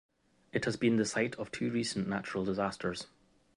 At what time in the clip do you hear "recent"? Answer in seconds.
1.69-2.07